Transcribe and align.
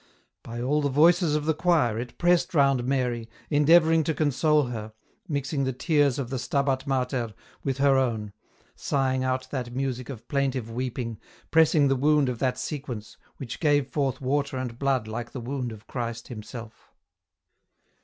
By 0.41 0.59
all 0.63 0.81
the 0.81 0.89
voices 0.89 1.35
of 1.35 1.45
the 1.45 1.53
choir, 1.53 1.99
it 1.99 2.17
pressed 2.17 2.55
round 2.55 2.83
Mary, 2.85 3.29
endeavouring 3.51 4.03
to 4.05 4.15
console 4.15 4.63
her, 4.63 4.93
mixing 5.27 5.63
the 5.63 5.73
tears 5.73 6.17
of 6.17 6.31
the" 6.31 6.39
Stabat 6.39 6.87
Mater" 6.87 7.35
with 7.63 7.77
her 7.77 7.97
own, 7.97 8.33
sighing 8.75 9.23
out 9.23 9.47
that 9.51 9.75
music 9.75 10.09
of 10.09 10.27
plaintive 10.27 10.71
weeping, 10.71 11.19
pressing 11.51 11.87
the 11.87 11.95
wound 11.95 12.29
of 12.29 12.39
that 12.39 12.57
sequence, 12.57 13.17
which 13.37 13.59
gave 13.59 13.89
forth 13.89 14.19
water 14.19 14.57
and 14.57 14.79
blood 14.79 15.07
like 15.07 15.33
the 15.33 15.39
wound 15.39 15.71
of 15.71 15.85
Christ 15.85 16.29
Himself. 16.29 16.91